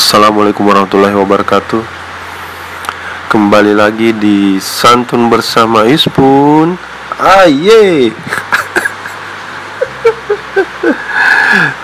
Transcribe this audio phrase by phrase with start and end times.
[0.00, 1.84] Assalamualaikum warahmatullahi wabarakatuh.
[3.28, 6.72] Kembali lagi di Santun bersama Ispun.
[7.20, 8.08] Aye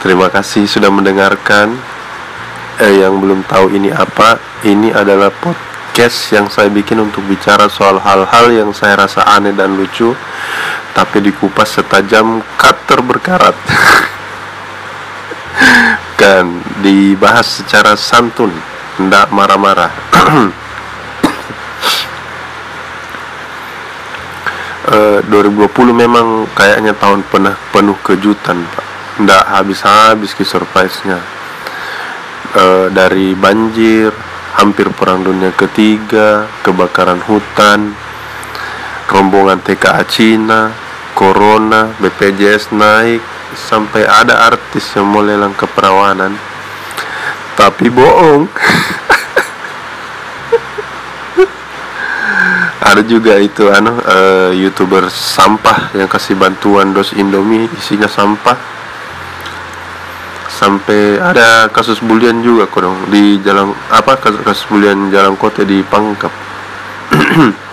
[0.00, 1.76] Terima kasih sudah mendengarkan.
[2.80, 8.00] Eh, Yang belum tahu ini apa Ini adalah podcast yang saya bikin untuk bicara soal
[8.00, 10.16] hal-hal yang saya rasa aneh dan lucu
[10.96, 13.52] Tapi dikupas setajam cutter berkarat.
[16.16, 16.55] Kan
[16.86, 18.54] dibahas secara santun
[18.94, 19.90] tidak marah-marah.
[24.86, 28.86] E, 2020 memang kayaknya tahun penuh penuh kejutan pak.
[29.18, 31.18] Tidak habis-habis ke surprise-nya.
[32.54, 34.14] E, dari banjir
[34.54, 37.98] hampir perang dunia ketiga kebakaran hutan
[39.10, 40.70] rombongan TKA Cina
[41.18, 43.18] corona BPJS naik
[43.58, 46.55] sampai ada artis yang mau lelang keperawanan
[47.56, 48.44] tapi bohong.
[52.86, 58.54] Ada juga itu anu uh, youtuber sampah yang kasih bantuan dos indomie isinya sampah.
[60.46, 65.82] Sampai ada kasus bulian juga dong di jalan apa kasus, kasus bulian jalan kota di
[65.82, 66.30] Pangkep.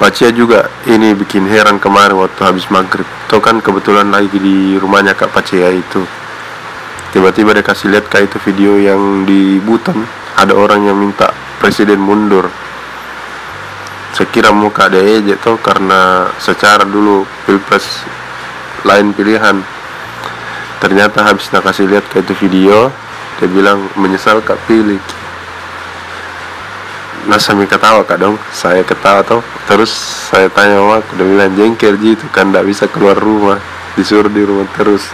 [0.00, 3.08] Pacia juga ini bikin heran kemarin waktu habis maghrib.
[3.26, 6.04] Tuh kan kebetulan lagi di rumahnya Kak Pacia itu
[7.16, 10.04] Tiba-tiba dia kasih lihat kayak itu video yang di Buton
[10.36, 12.44] Ada orang yang minta presiden mundur.
[14.12, 18.04] Saya kira mau Kak DE tuh karena secara dulu pilpres
[18.84, 19.64] lain pilihan.
[20.76, 22.92] Ternyata habis nak kasih lihat kayak itu video
[23.40, 25.00] Dia bilang menyesal Kak pilih
[27.26, 29.90] nah sambil ketawa kak dong saya ketawa tuh terus
[30.30, 33.58] saya tanya sama aku udah bilang jengkel gitu kan tidak bisa keluar rumah.
[33.98, 35.10] Disuruh di rumah terus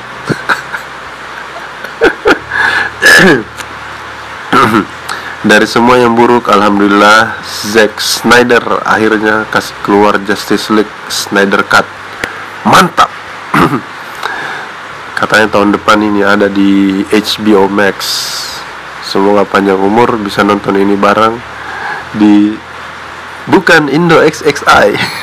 [5.50, 7.38] dari semua yang buruk alhamdulillah
[7.70, 11.86] Zack Snyder akhirnya kasih keluar Justice League Snyder Cut.
[12.66, 13.10] Mantap.
[15.18, 17.96] Katanya tahun depan ini ada di HBO Max.
[19.06, 21.38] Semoga panjang umur bisa nonton ini bareng
[22.18, 22.54] di
[23.50, 24.94] bukan Indo XXI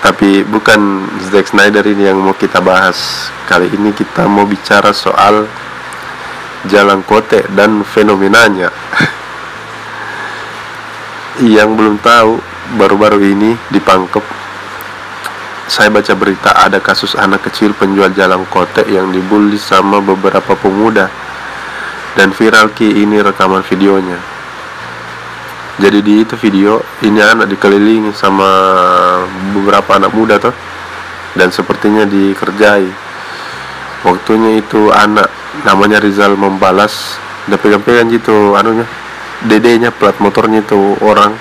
[0.00, 3.28] tapi bukan Zack Snyder ini yang mau kita bahas.
[3.44, 5.44] Kali ini kita mau bicara soal
[6.68, 8.72] jalan kote dan fenomenanya.
[11.40, 12.36] Yang belum tahu
[12.76, 14.40] baru-baru ini di Pangkep
[15.70, 21.06] saya baca berita ada kasus anak kecil penjual jalan kote yang dibully sama beberapa pemuda.
[22.18, 24.18] Dan viral ki ini rekaman videonya.
[25.78, 28.50] Jadi di itu video ini anak dikelilingi sama
[29.56, 30.54] beberapa anak muda tuh.
[31.34, 32.88] Dan sepertinya dikerjai.
[34.02, 35.28] Waktunya itu anak
[35.64, 37.18] namanya Rizal membalas.
[37.48, 38.86] Udah pegang-pegang gitu anunya.
[39.44, 41.32] Dedenya plat motornya itu orang.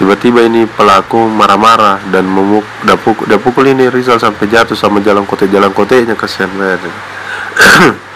[0.00, 5.04] Tiba-tiba ini pelaku marah-marah dan memuk udah pukul, udah pukul ini Rizal sampai jatuh sama
[5.04, 6.80] jalan kote jalan kotenya kasihan banget.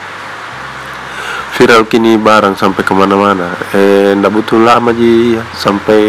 [1.54, 3.52] Viral kini barang sampai ke mana-mana.
[3.76, 5.38] Eh ndak butuh lama ji.
[5.54, 6.00] Sampai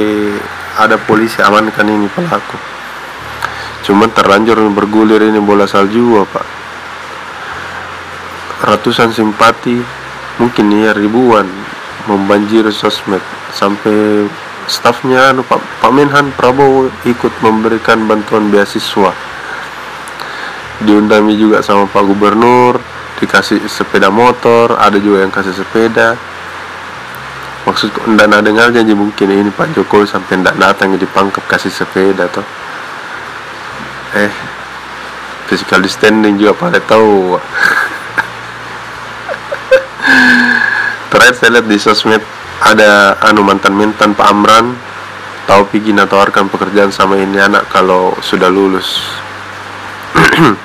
[0.75, 2.58] ada polisi amankan ini pelaku.
[3.86, 6.41] Cuman terlanjur bergulir ini bola salju apa?
[8.66, 9.78] Ratusan simpati
[10.41, 11.46] mungkin ya ribuan
[12.09, 13.22] membanjiri sosmed.
[13.56, 14.28] Sampai
[14.66, 19.14] stafnya anu Pak, Pak Menhan Prabowo ikut memberikan bantuan beasiswa.
[20.84, 22.81] Diundangi juga sama Pak Gubernur
[23.16, 26.19] dikasih sepeda motor ada juga yang kasih sepeda
[27.75, 32.24] maksudku ndak dengar janji mungkin ini Pak Jokowi sampai ndak datang di pangkep kasih sepeda
[32.31, 32.47] toh
[34.16, 34.31] eh
[35.52, 37.35] physical distancing juga pada tahu
[41.12, 42.24] terakhir saya lihat di sosmed
[42.64, 44.72] ada anu mantan mantan Pak Amran
[45.44, 49.03] tahu pergi nawarkan pekerjaan sama ini anak kalau sudah lulus.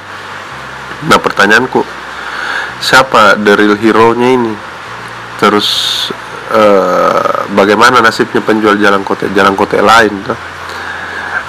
[1.00, 1.80] Nah pertanyaanku
[2.84, 4.52] siapa the real hero nya ini?
[5.40, 5.68] Terus
[6.50, 10.36] uh, bagaimana nasibnya penjual jalan kota jalan kota lain tuh?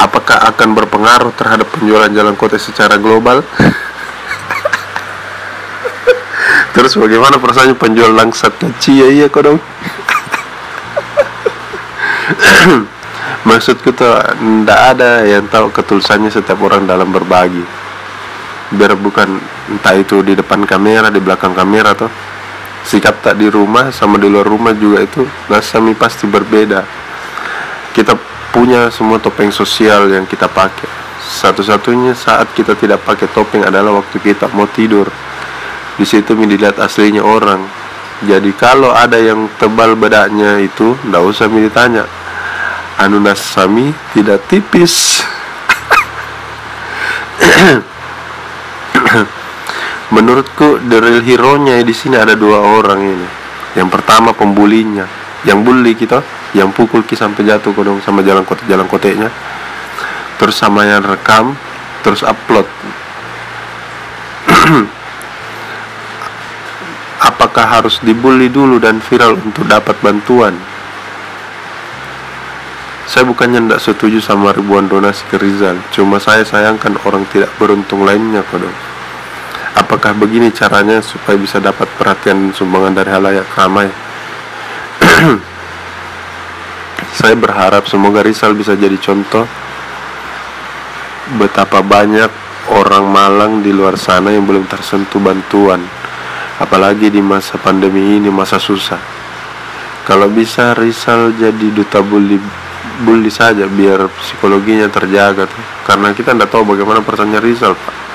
[0.01, 3.45] apakah akan berpengaruh terhadap penjualan jalan kota secara global?
[6.74, 8.57] Terus bagaimana perasaannya penjual langsat
[8.89, 9.62] ya iya kok dong.
[13.47, 17.63] Maksudku tuh tidak ada yang tahu ketulusannya setiap orang dalam berbagi.
[18.71, 19.27] Biar bukan
[19.69, 22.07] entah itu di depan kamera di belakang kamera atau
[22.86, 26.83] sikap tak di rumah sama di luar rumah juga itu nasami pasti berbeda.
[27.92, 28.16] Kita
[28.51, 30.89] punya semua topeng sosial yang kita pakai.
[31.22, 35.07] Satu-satunya saat kita tidak pakai topeng adalah waktu kita mau tidur.
[35.95, 37.62] Di situ dilihat aslinya orang.
[38.22, 42.06] Jadi kalau ada yang tebal bedaknya itu ndak usah mi ditanya.
[43.01, 45.25] Anu nasami tidak tipis
[50.11, 53.27] menurutku the real hero nya di sini ada dua orang ini.
[53.79, 55.07] Yang pertama pembulinya.
[55.47, 56.21] Yang bully kita
[56.53, 59.31] yang pukul ki sampai jatuh kodong sama jalan kote jalan koteknya
[60.37, 61.57] terus sama yang rekam
[62.05, 62.67] terus upload.
[67.31, 70.53] Apakah harus dibully dulu dan viral untuk dapat bantuan?
[73.09, 75.81] Saya bukannya tidak setuju sama ribuan donasi ke Rizal.
[75.89, 78.90] Cuma saya sayangkan orang tidak beruntung lainnya kodong
[79.91, 83.91] apakah begini caranya supaya bisa dapat perhatian sumbangan dari halayak ramai?
[87.19, 89.43] Saya berharap semoga Rizal bisa jadi contoh.
[91.35, 92.31] Betapa banyak
[92.71, 95.83] orang Malang di luar sana yang belum tersentuh bantuan
[96.55, 98.99] apalagi di masa pandemi ini masa susah.
[100.07, 102.39] Kalau bisa Rizal jadi duta bully
[103.03, 105.65] bully saja biar psikologinya terjaga tuh.
[105.83, 108.10] Karena kita tidak tahu bagaimana perasaannya Rizal pak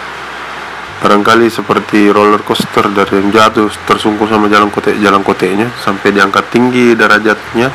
[1.06, 6.50] barangkali seperti roller coaster dari yang jatuh tersungkur sama jalan kote jalan kotenya sampai diangkat
[6.50, 7.70] tinggi derajatnya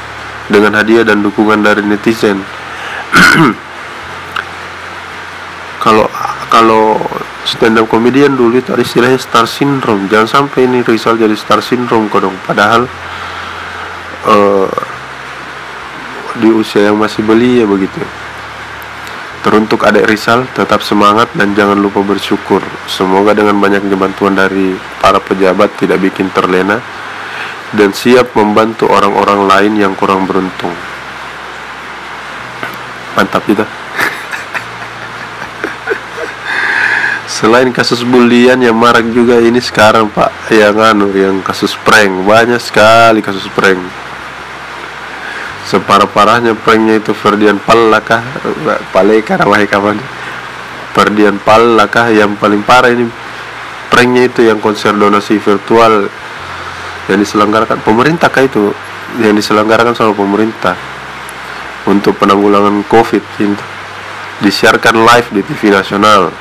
[0.51, 2.43] dengan hadiah dan dukungan dari netizen.
[5.79, 6.05] Kalau
[6.51, 6.99] kalau
[7.47, 10.05] stand up comedian dulu itu ada istilahnya star syndrome.
[10.11, 12.37] Jangan sampai ini Rizal jadi star syndrome kok dong.
[12.45, 12.85] Padahal
[14.29, 14.69] uh,
[16.37, 17.97] di usia yang masih belia begitu
[19.41, 22.61] teruntuk adik Rizal tetap semangat dan jangan lupa bersyukur.
[22.85, 26.77] Semoga dengan banyaknya bantuan dari para pejabat tidak bikin terlena
[27.73, 30.73] dan siap membantu orang-orang lain yang kurang beruntung.
[33.17, 33.65] Mantap kita.
[37.41, 40.53] Selain kasus bulian yang marak juga ini sekarang Pak.
[40.53, 42.13] Yang anu yang kasus prank.
[42.23, 44.10] Banyak sekali kasus prank.
[45.71, 48.19] Separah-parahnya pranknya itu Ferdian Pallakah?
[48.91, 49.95] Paleka wahai kawan
[50.91, 53.07] Ferdian Pallakah yang paling parah ini.
[53.87, 56.11] Pranknya itu yang konser donasi virtual
[57.07, 57.79] yang diselenggarakan.
[57.87, 58.75] Pemerintah kah itu?
[59.23, 60.75] Yang diselenggarakan sama pemerintah
[61.87, 63.55] untuk penanggulangan covid itu
[64.43, 66.31] disiarkan live di TV nasional.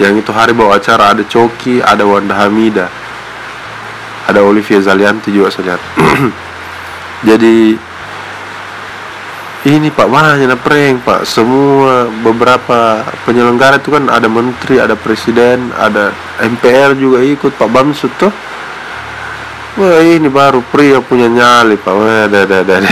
[0.00, 2.88] Yang itu hari bawa acara ada Coki ada Wanda Hamida
[4.28, 5.80] ada Olivia Zalianti juga saya
[7.26, 7.74] jadi
[9.66, 11.20] ini pak banyak prank pak?
[11.26, 18.12] Semua beberapa penyelenggara itu kan ada menteri ada presiden ada MPR juga ikut pak Bamsud
[18.18, 18.30] tuh.
[19.78, 21.94] Wah ini baru pria punya nyali pak.
[21.94, 22.76] Wah ada ada ada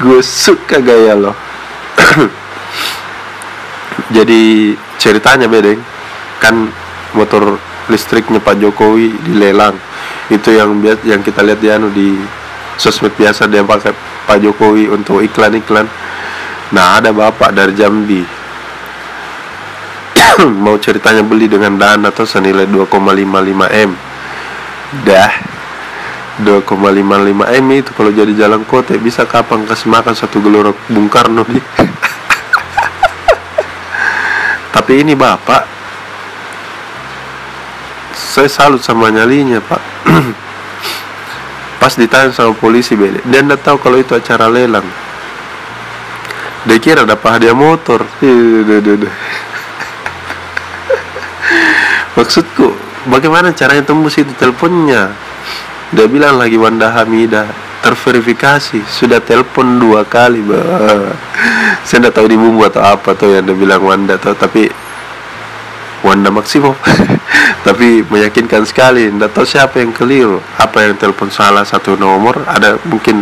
[0.00, 1.36] gue suka gaya loh
[4.16, 5.76] jadi ceritanya bedeng
[6.40, 6.72] kan
[7.12, 7.60] motor
[7.92, 9.76] listriknya Pak Jokowi dilelang
[10.30, 12.14] itu yang biasa yang kita lihat di anu di
[12.78, 13.90] sosmed biasa dia pakai
[14.30, 15.90] Pak Jokowi untuk iklan-iklan.
[16.70, 18.22] Nah ada bapak dari Jambi
[20.64, 22.86] mau ceritanya beli dengan dana atau senilai 2,55
[23.74, 23.90] m.
[25.02, 25.32] Dah.
[26.40, 31.44] 2,55 m itu kalau jadi jalan kota bisa kapan kasih makan satu gelorok Bung Karno
[31.44, 31.60] nih?
[34.74, 35.68] Tapi ini bapak.
[38.14, 39.89] Saya salut sama nyalinya pak
[41.80, 44.84] pas ditanya sama polisi beda dia tidak tahu kalau itu acara lelang.
[46.68, 48.04] Dia kira dapat hadiah motor.
[52.20, 52.76] Maksudku
[53.08, 55.08] bagaimana caranya tembus itu teleponnya?
[55.90, 57.48] Dia bilang lagi Wanda Hamidah
[57.80, 58.84] terverifikasi.
[58.84, 61.16] Sudah telepon dua kali bah.
[61.86, 64.68] saya tidak tahu di bumbu atau apa tuh yang dia bilang Wanda tuh tapi
[66.00, 66.72] Wanda Maximo
[67.66, 70.40] tapi meyakinkan sekali tidak tahu siapa yang keliru.
[70.56, 73.20] Apa yang telepon salah satu nomor ada mungkin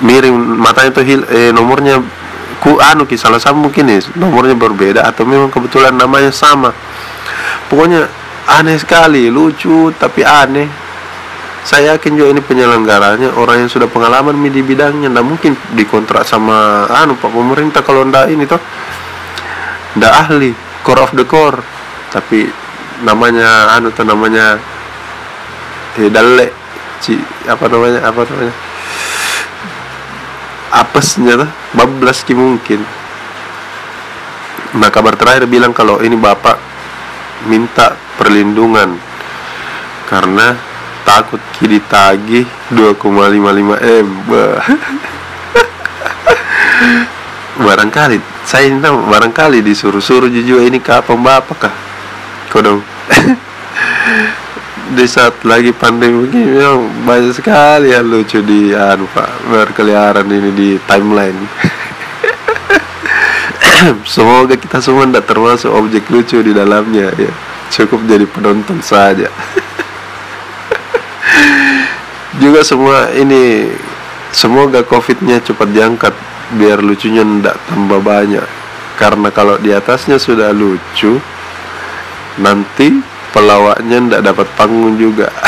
[0.00, 2.00] miring matanya tuh hil, eh, nomornya
[2.60, 6.72] ku anu ki salah satu mungkin nih nomornya berbeda atau memang kebetulan namanya sama.
[7.68, 8.08] Pokoknya
[8.48, 10.68] aneh sekali lucu tapi aneh.
[11.60, 16.88] Saya yakin juga ini penyelenggaranya orang yang sudah pengalaman di bidangnya ndak mungkin dikontrak sama
[16.88, 18.56] anu pak pemerintah kalau ndak ini toh.
[20.00, 21.60] Ndak ahli core of the core
[22.10, 22.50] tapi
[23.06, 24.58] namanya anu tuh namanya
[25.96, 26.52] dalle
[27.00, 27.16] ci
[27.48, 28.54] apa namanya apa namanya
[30.70, 32.78] apesnya tuh bablas ki mungkin.
[34.78, 36.54] Nah kabar terakhir bilang kalau ini bapak
[37.50, 38.94] minta perlindungan
[40.06, 40.54] karena
[41.02, 44.08] takut kiri tagih 2,55 M
[47.60, 48.16] barangkali
[48.48, 51.74] saya ini tahu barangkali disuruh-suruh juga ini kapan bapak kah
[52.48, 52.80] kodong
[54.90, 60.50] di saat lagi pandemi begini memang banyak sekali ya lucu di anu pak berkeliaran ini
[60.50, 61.38] di timeline.
[64.04, 67.30] Semoga kita semua tidak termasuk objek lucu di dalamnya ya.
[67.70, 69.30] Cukup jadi penonton saja.
[72.42, 73.70] Juga semua ini
[74.34, 76.10] semoga covidnya cepat diangkat
[76.56, 78.46] biar lucunya tidak tambah banyak.
[78.98, 81.20] Karena kalau di atasnya sudah lucu
[82.40, 83.00] nanti
[83.32, 85.30] pelawaknya tidak dapat panggung juga.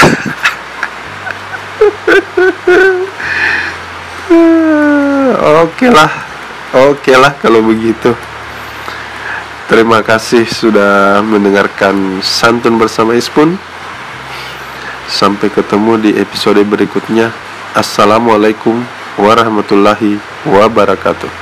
[5.63, 6.33] Oke lah
[6.73, 8.17] oke lah kalau begitu.
[9.69, 13.57] Terima kasih sudah mendengarkan santun bersama Ispun.
[15.09, 17.33] Sampai ketemu di episode berikutnya.
[17.73, 18.85] Assalamualaikum
[19.17, 21.42] warahmatullahi wabarakatuh